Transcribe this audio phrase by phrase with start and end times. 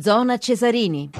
[0.00, 1.10] Zona Cesarini.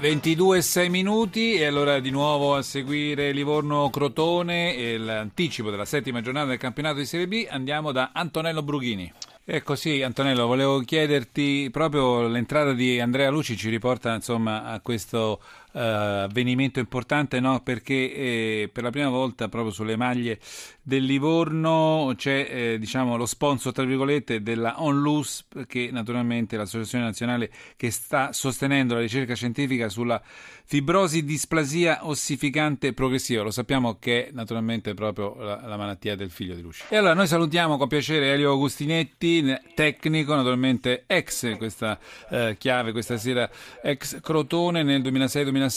[0.00, 6.46] 22 e 6 minuti e allora di nuovo a seguire Livorno-Crotone l'anticipo della settima giornata
[6.46, 9.12] del campionato di Serie B andiamo da Antonello Brughini.
[9.44, 15.40] Ecco sì, Antonello, volevo chiederti proprio l'entrata di Andrea Luci ci riporta insomma a questo
[15.78, 17.60] avvenimento importante no?
[17.62, 20.38] perché eh, per la prima volta proprio sulle maglie
[20.82, 27.04] del Livorno c'è eh, diciamo, lo sponsor tra virgolette della ONLUS che naturalmente è l'associazione
[27.04, 30.20] nazionale che sta sostenendo la ricerca scientifica sulla
[30.64, 33.42] fibrosi displasia ossificante progressiva.
[33.42, 36.84] Lo sappiamo che è naturalmente proprio la, la malattia del figlio di Luci.
[36.90, 41.98] E allora noi salutiamo con piacere Elio Agustinetti, tecnico, naturalmente ex questa
[42.30, 43.48] eh, chiave questa sera
[43.82, 45.67] ex Crotone nel 2006-2007.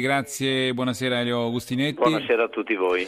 [0.00, 1.94] Grazie, buonasera Elio Agustinetti.
[1.94, 3.06] Buonasera a tutti voi.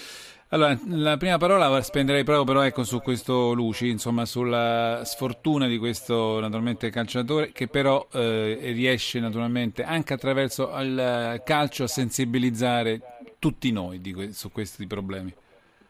[0.50, 5.66] Allora, la prima parola la spenderei proprio però ecco, su questo Luci, insomma, sulla sfortuna
[5.66, 13.00] di questo naturalmente calciatore che però eh, riesce naturalmente anche attraverso il calcio a sensibilizzare
[13.40, 15.34] tutti noi di, su questi problemi.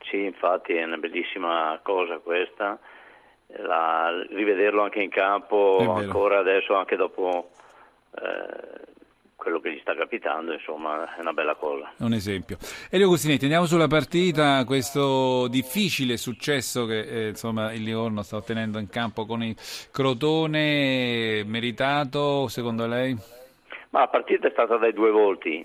[0.04, 2.78] Sì, infatti è una bellissima cosa questa,
[3.58, 7.50] la, rivederlo anche in campo ancora adesso, anche dopo
[8.14, 8.94] eh,
[9.46, 11.92] quello che gli sta capitando, insomma, è una bella cosa.
[11.96, 12.56] È un esempio.
[12.90, 18.80] Elio Gustinetti, andiamo sulla partita, questo difficile successo che eh, insomma, il Livorno sta ottenendo
[18.80, 19.54] in campo con il
[19.92, 23.16] Crotone, meritato secondo lei?
[23.90, 25.64] Ma la partita è stata dai due volti.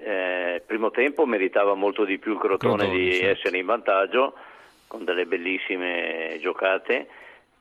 [0.00, 3.38] Eh, primo tempo meritava molto di più il Crotone, Crotone di certo.
[3.38, 4.34] essere in vantaggio
[4.88, 7.06] con delle bellissime giocate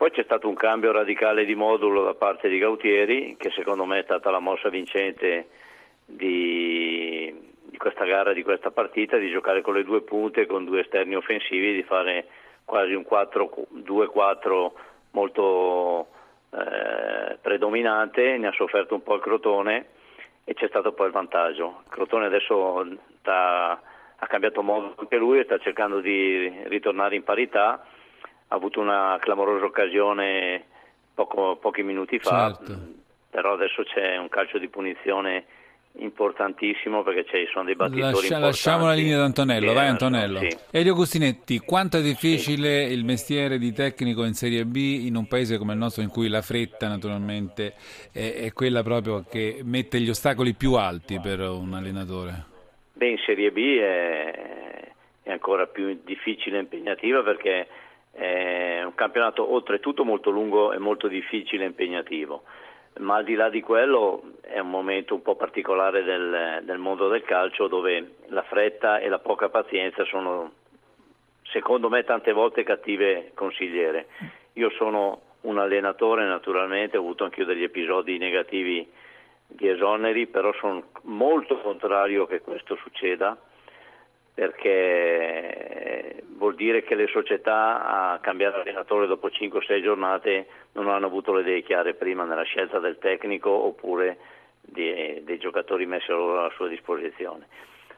[0.01, 3.99] poi c'è stato un cambio radicale di modulo da parte di Gautieri, che secondo me
[3.99, 5.49] è stata la mossa vincente
[6.03, 7.31] di,
[7.65, 11.13] di questa gara, di questa partita, di giocare con le due punte, con due esterni
[11.15, 12.25] offensivi, di fare
[12.65, 14.71] quasi un 2-4
[15.11, 16.07] molto
[16.49, 19.85] eh, predominante, ne ha sofferto un po' il Crotone
[20.43, 21.81] e c'è stato poi il vantaggio.
[21.85, 22.79] Il Crotone adesso
[23.21, 23.79] ha
[24.27, 27.85] cambiato modo anche lui e sta cercando di ritornare in parità
[28.51, 30.65] ha avuto una clamorosa occasione
[31.13, 32.77] poco, pochi minuti fa, certo.
[33.29, 35.45] però adesso c'è un calcio di punizione
[35.99, 38.39] importantissimo perché ci sono dei battitori Lascia.
[38.39, 40.39] Lasciamo la linea di Antonello, vai Antonello.
[40.39, 40.57] Sì.
[40.71, 42.93] Elio Gustinetti, quanto è difficile sì.
[42.93, 46.27] il mestiere di tecnico in Serie B in un paese come il nostro in cui
[46.27, 47.75] la fretta naturalmente
[48.11, 52.45] è, è quella proprio che mette gli ostacoli più alti per un allenatore?
[52.93, 54.91] Beh, in Serie B è,
[55.23, 57.67] è ancora più difficile e impegnativa perché
[58.11, 62.43] è un campionato oltretutto molto lungo e molto difficile e impegnativo,
[62.99, 67.07] ma al di là di quello è un momento un po' particolare del, del mondo
[67.07, 70.51] del calcio dove la fretta e la poca pazienza sono
[71.43, 74.07] secondo me tante volte cattive consigliere.
[74.53, 78.89] Io sono un allenatore naturalmente, ho avuto anche io degli episodi negativi
[79.47, 83.37] di esoneri, però sono molto contrario che questo succeda
[84.33, 91.31] perché vuol dire che le società a cambiare allenatore dopo 5-6 giornate non hanno avuto
[91.33, 94.17] le idee chiare prima nella scelta del tecnico oppure
[94.59, 97.45] di, dei giocatori messi alla sua disposizione.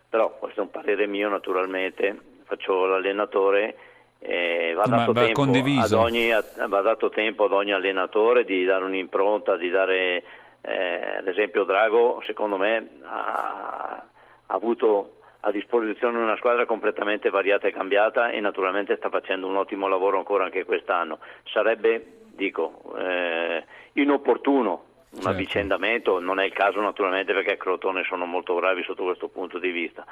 [0.10, 3.78] Però questo è un parere mio naturalmente, faccio l'allenatore
[4.20, 6.30] e va, dato va, ogni,
[6.68, 10.24] va dato tempo ad ogni allenatore di dare un'impronta, di dare
[10.60, 14.06] eh, ad esempio Drago secondo me ha,
[14.46, 19.58] ha avuto a disposizione una squadra completamente variata e cambiata e naturalmente sta facendo un
[19.58, 21.20] ottimo lavoro ancora anche quest'anno.
[21.44, 25.30] Sarebbe, dico, eh, inopportuno un certo.
[25.30, 29.72] avvicendamento, non è il caso naturalmente perché Crotone sono molto bravi sotto questo punto di
[29.72, 30.06] vista,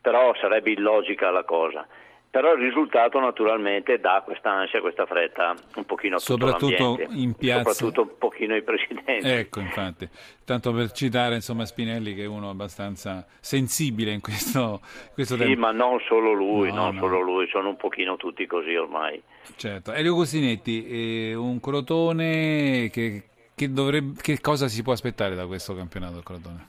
[0.00, 1.86] però sarebbe illogica la cosa
[2.30, 7.72] però il risultato naturalmente dà questa ansia, questa fretta un pochino a soprattutto in piazza
[7.72, 10.08] soprattutto un pochino ai presidenti ecco infatti
[10.44, 14.80] tanto per citare insomma Spinelli che è uno abbastanza sensibile in questo,
[15.12, 15.60] questo sì tempo.
[15.60, 17.00] ma non solo lui no, non no.
[17.00, 19.20] solo lui sono un pochino tutti così ormai
[19.56, 23.24] certo Elio Costinetti eh, un Crotone che,
[23.56, 26.68] che, dovrebbe, che cosa si può aspettare da questo campionato del Crotone?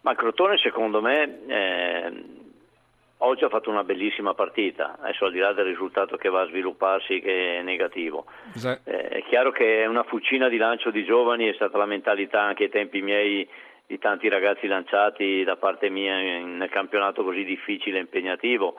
[0.00, 2.12] ma il Crotone secondo me eh,
[3.20, 6.46] Oggi ha fatto una bellissima partita, adesso al di là del risultato che va a
[6.46, 8.26] svilupparsi che è negativo.
[8.54, 8.88] Esatto.
[8.88, 12.42] Eh, è chiaro che è una fucina di lancio di giovani, è stata la mentalità
[12.42, 13.48] anche ai tempi miei
[13.86, 18.76] di tanti ragazzi lanciati da parte mia nel campionato così difficile e impegnativo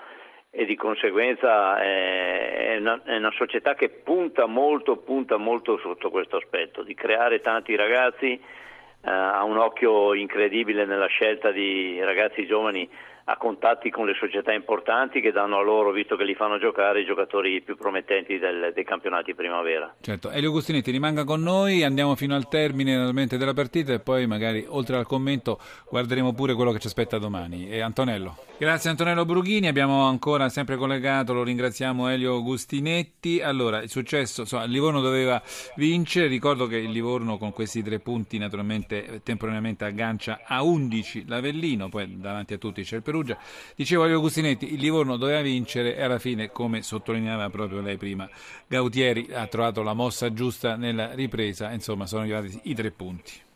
[0.51, 6.38] e di conseguenza è una, è una società che punta molto, punta molto sotto questo
[6.38, 12.89] aspetto, di creare tanti ragazzi, eh, ha un occhio incredibile nella scelta di ragazzi giovani
[13.29, 17.01] a contatti con le società importanti che danno a loro, visto che li fanno giocare,
[17.01, 19.93] i giocatori più promettenti del, dei campionati primavera.
[20.01, 24.65] Certo, Elio Gustinetti rimanga con noi, andiamo fino al termine della partita e poi magari
[24.67, 25.59] oltre al commento
[25.89, 27.69] guarderemo pure quello che ci aspetta domani.
[27.69, 28.35] E Antonello.
[28.57, 33.41] Grazie Antonello Brughini, abbiamo ancora sempre collegato, lo ringraziamo Elio Gustinetti.
[33.41, 35.41] Allora, il successo, insomma, il Livorno doveva
[35.75, 41.87] vincere, ricordo che il Livorno con questi tre punti naturalmente temporaneamente aggancia a 11 l'Avellino,
[41.89, 43.38] poi davanti a tutti c'è il Perugia.
[43.75, 48.27] Dicevo Elio Gustinetti, il Livorno doveva vincere e alla fine, come sottolineava proprio lei prima,
[48.68, 53.48] Gautieri ha trovato la mossa giusta nella ripresa, insomma sono arrivati i tre punti.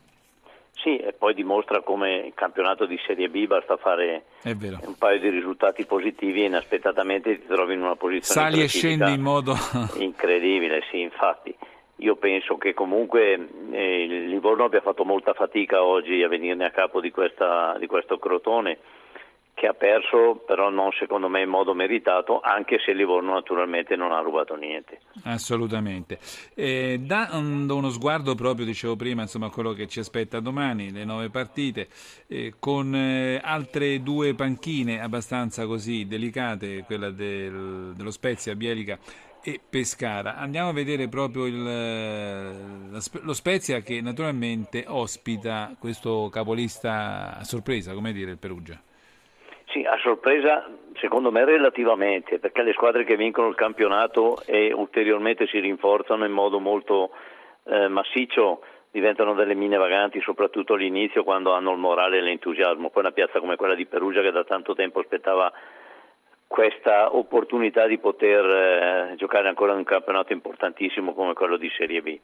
[0.76, 5.30] Sì, e poi dimostra come il campionato di Serie B basta fare un paio di
[5.30, 9.56] risultati positivi e inaspettatamente ti trovi in una posizione Sali e scendi in modo
[10.00, 11.56] incredibile, sì, infatti.
[11.98, 16.72] Io penso che comunque eh, il Livorno abbia fatto molta fatica oggi a venirne a
[16.72, 18.80] capo di, questa, di questo Crotone
[19.54, 24.12] che ha perso però non secondo me in modo meritato, anche se Livorno naturalmente non
[24.12, 25.00] ha rubato niente.
[25.24, 26.20] Assolutamente.
[26.56, 31.06] Eh, dando uno sguardo proprio, dicevo prima, insomma, a quello che ci aspetta domani, le
[31.06, 31.88] nove partite,
[32.28, 38.98] eh, con eh, altre due panchine abbastanza così delicate, quella del, dello Spezia, Bielica
[39.44, 40.36] e Pescara.
[40.38, 42.90] Andiamo a vedere proprio il,
[43.22, 48.82] lo Spezia che naturalmente ospita questo capolista a sorpresa, come dire, il Perugia.
[49.74, 55.48] Sì, a sorpresa secondo me relativamente, perché le squadre che vincono il campionato e ulteriormente
[55.48, 57.10] si rinforzano in modo molto
[57.64, 62.92] eh, massiccio diventano delle mine vaganti, soprattutto all'inizio quando hanno il morale e l'entusiasmo.
[62.92, 65.52] Poi una piazza come quella di Perugia che da tanto tempo aspettava
[66.46, 72.04] questa opportunità di poter eh, giocare ancora in un campionato importantissimo come quello di Serie
[72.04, 72.20] B.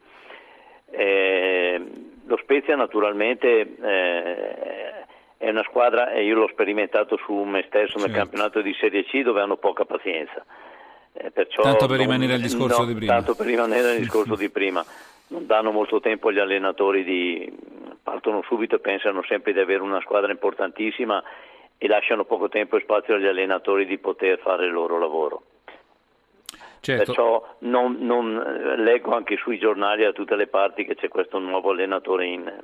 [0.91, 1.81] Eh,
[2.27, 4.78] lo Spezia naturalmente eh,
[5.39, 8.18] è una squadra, e io l'ho sperimentato su me stesso nel certo.
[8.18, 10.44] campionato di Serie C dove hanno poca pazienza.
[11.13, 13.13] Eh, tanto per rimanere al discorso no, di prima.
[13.13, 14.83] Tanto per rimanere al discorso di prima.
[15.27, 17.57] Non danno molto tempo agli allenatori di...
[18.03, 21.24] partono subito e pensano sempre di avere una squadra importantissima
[21.77, 25.44] e lasciano poco tempo e spazio agli allenatori di poter fare il loro lavoro.
[26.81, 27.06] Certo.
[27.06, 31.71] Perciò non, non, leggo anche sui giornali da tutte le parti che c'è questo nuovo
[31.71, 32.59] allenatore in,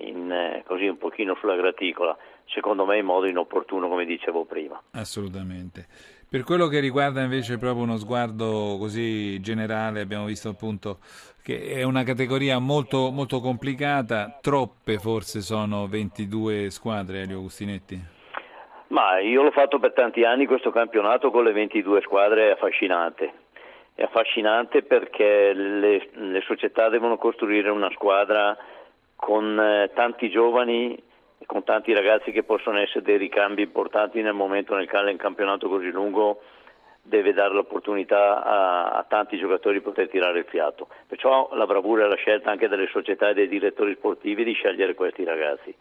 [0.00, 2.16] in, eh, così un pochino sulla graticola,
[2.46, 4.80] secondo me in modo inopportuno come dicevo prima.
[4.92, 5.86] Assolutamente.
[6.28, 10.98] Per quello che riguarda invece proprio uno sguardo così generale, abbiamo visto appunto
[11.42, 18.14] che è una categoria molto, molto complicata, troppe forse sono 22 squadre, Elio Agustinetti?
[18.88, 23.32] Ma io l'ho fatto per tanti anni questo campionato con le 22 squadre, è affascinante.
[23.94, 28.56] È affascinante perché le, le società devono costruire una squadra
[29.16, 30.94] con eh, tanti giovani
[31.38, 35.16] e con tanti ragazzi che possono essere dei ricambi importanti nel momento nel quale un
[35.16, 36.42] campionato così lungo
[37.02, 40.88] deve dare l'opportunità a, a, tanti giocatori di poter tirare il fiato.
[41.06, 44.94] Perciò la bravura e la scelta anche delle società e dei direttori sportivi di scegliere
[44.94, 45.74] questi ragazzi.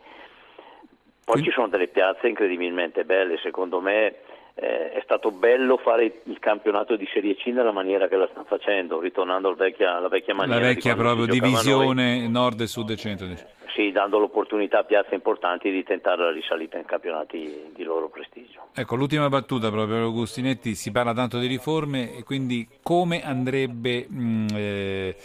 [1.26, 4.18] Poi ci sono delle piazze incredibilmente belle, secondo me
[4.56, 8.46] eh, è stato bello fare il campionato di Serie C nella maniera che la stanno
[8.46, 10.62] facendo, ritornando al vecchia, alla vecchia maniera.
[10.62, 12.30] La vecchia proprio divisione noi.
[12.30, 13.28] nord e sud e centro.
[13.76, 18.68] Sì, dando l'opportunità a piazze importanti di tentare la risalita in campionati di loro prestigio.
[18.74, 24.22] Ecco, l'ultima battuta proprio Augustinetti, si parla tanto di riforme e quindi come andrebbe mh,
[24.22, 25.16] mm, eh,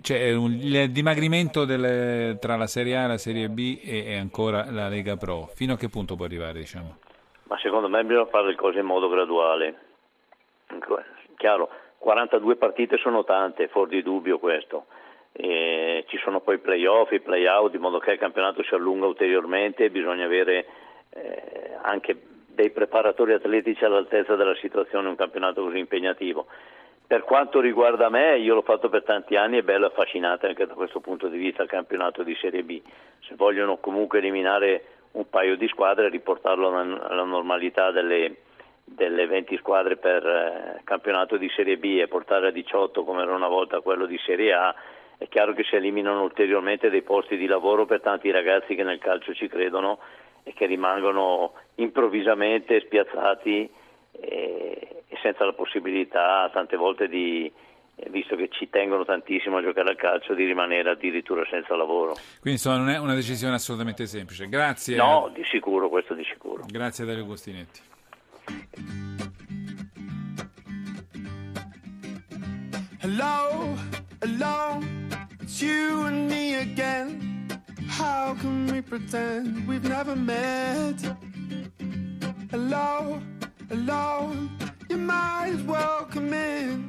[0.00, 4.88] cioè, il dimagrimento delle, tra la Serie A la Serie B e, e ancora la
[4.88, 6.96] Lega Pro, fino a che punto può arrivare diciamo?
[7.48, 9.86] Ma secondo me bisogna fare le cose in modo graduale.
[11.36, 14.86] Chiaro, 42 partite sono tante, fuori di dubbio questo.
[15.32, 19.84] E ci sono poi playoff, i playout, in modo che il campionato si allunga ulteriormente
[19.84, 20.66] e bisogna avere
[21.10, 26.46] eh, anche dei preparatori atletici all'altezza della situazione, un campionato così impegnativo.
[27.06, 30.74] Per quanto riguarda me, io l'ho fatto per tanti anni e bello affascinante anche da
[30.74, 32.82] questo punto di vista il campionato di Serie B.
[33.20, 38.36] Se vogliono comunque eliminare un paio di squadre e riportarlo alla normalità delle,
[38.84, 43.34] delle 20 squadre per eh, campionato di Serie B e portare a 18 come era
[43.34, 44.74] una volta quello di Serie A,
[45.16, 48.98] è chiaro che si eliminano ulteriormente dei posti di lavoro per tanti ragazzi che nel
[48.98, 49.98] calcio ci credono
[50.44, 53.68] e che rimangono improvvisamente spiazzati
[54.12, 57.52] e, e senza la possibilità tante volte di,
[58.10, 62.14] visto che ci tengono tantissimo a giocare al calcio, di rimanere addirittura senza lavoro.
[62.40, 64.48] Quindi insomma non è una decisione assolutamente semplice.
[64.48, 64.96] Grazie.
[64.96, 66.64] No, di sicuro, questo di sicuro.
[66.66, 67.80] Grazie a Dario Gostinetti.
[73.00, 73.76] Hello,
[74.20, 74.80] hello,
[75.40, 77.46] it's you and me again.
[77.88, 81.00] How can we pretend we've never met?
[82.50, 83.20] Hello,
[83.68, 84.32] hello,
[84.88, 86.87] you might as well come in.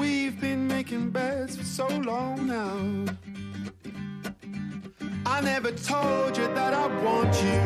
[0.00, 3.04] We've been making beds for so long now.
[5.26, 7.62] I never told you that I want you.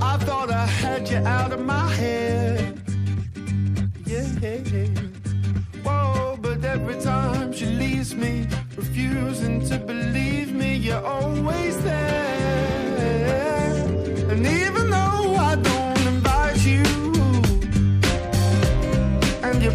[0.00, 2.80] I thought I had you out of my head.
[4.06, 4.24] Yeah.
[5.84, 12.49] Whoa, but every time she leaves me, refusing to believe me, you're always there.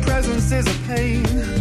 [0.05, 1.54] Presence is a pain.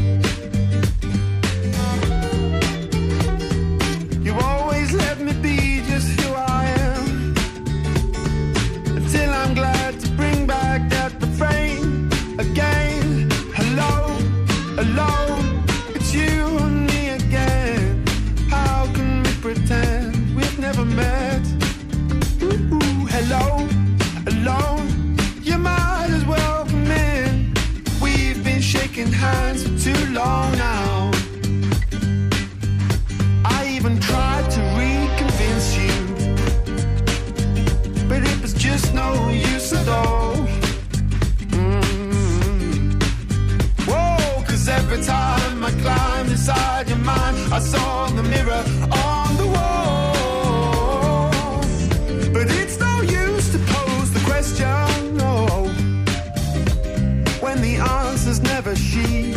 [57.54, 59.32] When the answer's never she.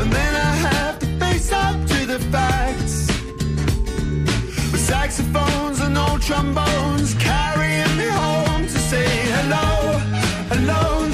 [0.00, 3.06] And then I have to face up to the facts.
[4.72, 9.68] With saxophones and old trombones carrying me home to say hello,
[10.56, 11.10] alone.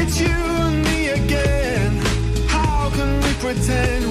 [0.00, 1.92] It's you and me again.
[2.48, 4.03] How can we pretend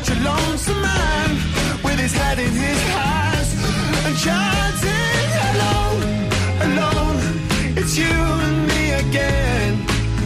[0.00, 1.30] as much a lonesome man
[1.82, 3.54] with his head in his hands
[4.06, 5.78] and chanting hello,
[6.66, 7.18] alone.
[7.76, 9.74] It's you and me again.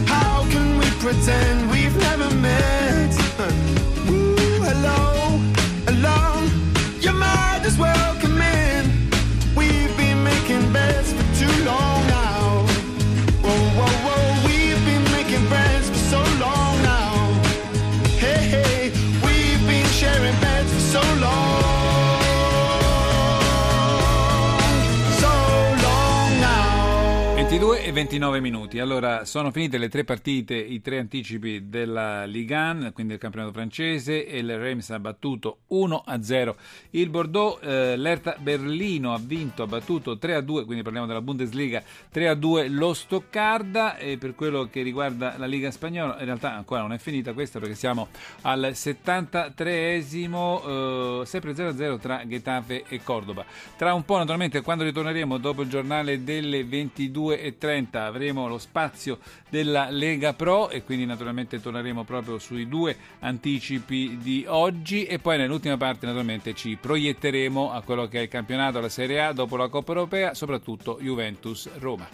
[0.07, 3.11] How can we pretend we've never met?
[4.09, 4.35] Ooh,
[4.69, 5.41] hello,
[5.87, 6.49] alone.
[7.01, 8.14] You might as well
[27.55, 28.79] 22 e 29 minuti.
[28.79, 33.53] Allora, sono finite le tre partite, i tre anticipi della Ligue 1, quindi del campionato
[33.53, 36.53] francese, e il Reims ha battuto 1-0
[36.89, 41.81] il Bordeaux, eh, l'Erta Berlino ha vinto, ha battuto 3-2, quindi parliamo della Bundesliga,
[42.13, 46.91] 3-2 lo Stoccarda, e per quello che riguarda la Liga Spagnola, in realtà ancora non
[46.91, 48.09] è finita questa perché siamo
[48.41, 53.45] al 73esimo, eh, sempre 0-0 tra Getafe e Cordoba.
[53.77, 56.65] Tra un po', naturalmente, quando ritorneremo dopo il giornale delle
[57.49, 64.17] 22.30 avremo lo spazio della Lega Pro e quindi naturalmente torneremo proprio sui due anticipi
[64.21, 68.79] di oggi e poi nell'ultima parte naturalmente ci proietteremo a quello che è il campionato,
[68.79, 72.07] la Serie A dopo la Coppa Europea, soprattutto Juventus-Roma.